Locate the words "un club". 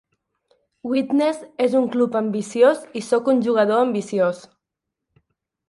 1.81-2.17